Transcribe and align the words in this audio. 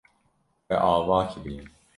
Te 0.67 0.75
ava 0.89 1.21
kiriye. 1.31 1.63